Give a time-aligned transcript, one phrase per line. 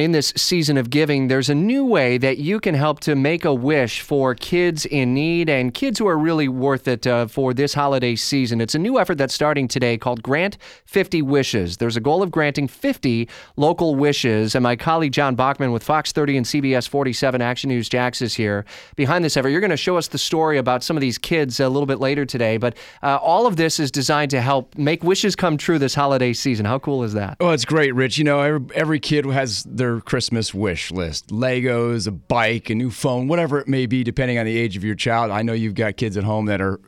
[0.00, 3.44] In this season of giving, there's a new way that you can help to make
[3.44, 7.52] a wish for kids in need and kids who are really worth it uh, for
[7.52, 8.62] this holiday season.
[8.62, 11.76] It's a new effort that's starting today called Grant 50 Wishes.
[11.76, 16.12] There's a goal of granting 50 local wishes, and my colleague John Bachman with Fox
[16.12, 18.64] 30 and CBS 47 Action News Jax is here
[18.96, 19.50] behind this effort.
[19.50, 22.00] You're going to show us the story about some of these kids a little bit
[22.00, 25.78] later today, but uh, all of this is designed to help make wishes come true
[25.78, 26.64] this holiday season.
[26.64, 27.36] How cool is that?
[27.38, 28.16] Oh, it's great, Rich.
[28.16, 32.90] You know, every, every kid has their Christmas wish list Legos, a bike, a new
[32.90, 35.32] phone, whatever it may be, depending on the age of your child.
[35.32, 36.78] I know you've got kids at home that are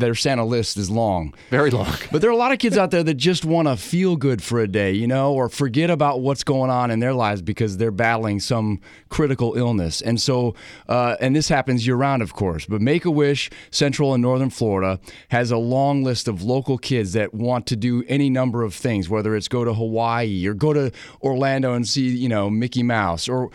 [0.00, 1.34] their Santa list is long.
[1.50, 1.86] Very long.
[2.12, 4.42] But there are a lot of kids out there that just want to feel good
[4.42, 7.76] for a day, you know, or forget about what's going on in their lives because
[7.76, 10.00] they're battling some critical illness.
[10.00, 10.54] And so,
[10.88, 12.66] uh, and this happens year round, of course.
[12.66, 14.98] But Make a Wish Central and Northern Florida
[15.28, 19.08] has a long list of local kids that want to do any number of things,
[19.08, 20.90] whether it's go to Hawaii or go to
[21.22, 23.50] Orlando and see, you know, Mickey Mouse or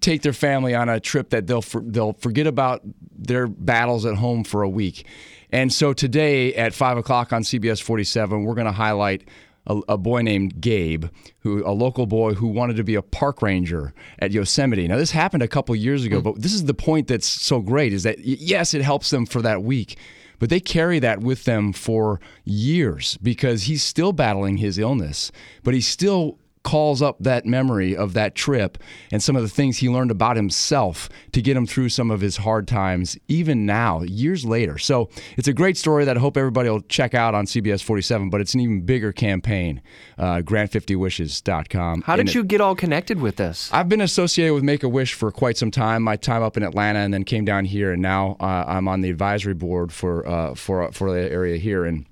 [0.00, 2.82] take their family on a trip that they'll, for, they'll forget about
[3.26, 5.06] their battles at home for a week.
[5.50, 9.24] And so today at five o'clock on CBS 47, we're going to highlight
[9.66, 11.06] a, a, boy named Gabe,
[11.40, 14.88] who a local boy who wanted to be a park ranger at Yosemite.
[14.88, 16.24] Now this happened a couple years ago, mm.
[16.24, 19.42] but this is the point that's so great is that yes, it helps them for
[19.42, 19.96] that week.
[20.38, 25.30] But they carry that with them for years because he's still battling his illness,
[25.62, 28.78] but he's still calls up that memory of that trip
[29.10, 32.20] and some of the things he learned about himself to get him through some of
[32.20, 34.78] his hard times, even now, years later.
[34.78, 38.30] So it's a great story that I hope everybody will check out on CBS 47,
[38.30, 39.82] but it's an even bigger campaign,
[40.18, 42.02] uh, grant50wishes.com.
[42.02, 43.70] How did and you it, get all connected with this?
[43.72, 46.02] I've been associated with Make a Wish for quite some time.
[46.02, 49.00] My time up in Atlanta and then came down here, and now uh, I'm on
[49.00, 51.84] the advisory board for, uh, for, for the area here.
[51.84, 52.06] And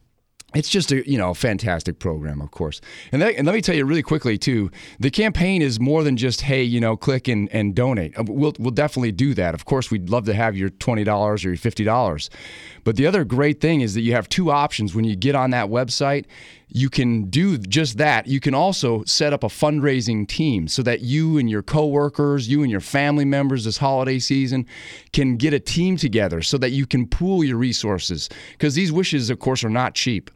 [0.55, 2.81] it's just a you know fantastic program, of course.
[3.12, 6.16] And, that, and let me tell you really quickly too, the campaign is more than
[6.16, 8.19] just hey you know click and, and donate.
[8.19, 9.55] Uh, we'll we'll definitely do that.
[9.55, 12.31] Of course, we'd love to have your twenty dollars or your fifty dollars.
[12.83, 15.50] But the other great thing is that you have two options when you get on
[15.50, 16.25] that website.
[16.72, 18.28] You can do just that.
[18.28, 22.62] You can also set up a fundraising team so that you and your coworkers, you
[22.62, 24.66] and your family members this holiday season
[25.12, 28.28] can get a team together so that you can pool your resources.
[28.53, 30.31] Because these wishes, of course, are not cheap.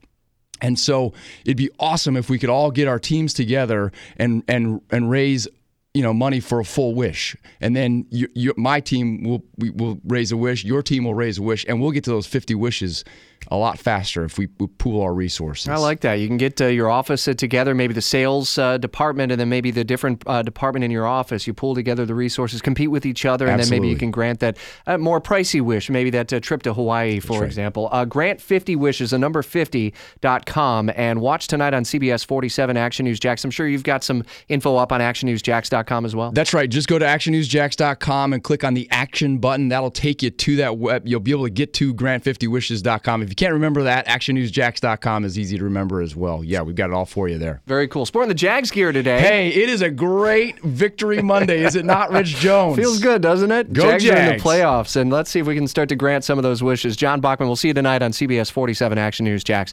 [0.60, 1.12] And so
[1.44, 5.48] it'd be awesome if we could all get our teams together and and and raise
[5.94, 7.36] you know money for a full wish.
[7.60, 11.14] And then you, you, my team will we will raise a wish your team will
[11.14, 13.04] raise a wish and we'll get to those 50 wishes
[13.48, 15.68] a lot faster if we, we pool our resources.
[15.68, 16.14] I like that.
[16.14, 19.48] You can get uh, your office uh, together, maybe the sales uh, department, and then
[19.48, 21.46] maybe the different uh, department in your office.
[21.46, 23.76] You pull together the resources, compete with each other, and Absolutely.
[23.76, 24.56] then maybe you can grant that
[24.86, 27.46] uh, more pricey wish, maybe that uh, trip to Hawaii, for right.
[27.46, 27.90] example.
[28.08, 33.44] grant 50 wishes, a number 50.com, and watch tonight on CBS 47 Action News Jax.
[33.44, 36.32] I'm sure you've got some info up on actionnewsjax.com as well.
[36.32, 36.68] That's right.
[36.68, 39.68] Just go to actionnewsjax.com and click on the action button.
[39.68, 41.06] That'll take you to that web.
[41.06, 43.22] You'll be able to get to grant50wishes.com.
[43.22, 46.44] If you can't remember that, actionnewsjax.com is easy to remember as well.
[46.44, 47.62] Yeah, we've got it all for you there.
[47.66, 48.06] Very cool.
[48.06, 49.18] Sporting the Jags gear today.
[49.18, 52.76] Hey, it is a great victory Monday, is it not, Rich Jones?
[52.76, 53.72] Feels good, doesn't it?
[53.72, 54.30] Go Jags, Jags.
[54.30, 56.62] in the playoffs, and let's see if we can start to grant some of those
[56.62, 56.96] wishes.
[56.96, 59.72] John Bachman, we'll see you tonight on CBS 47 Action News Jax.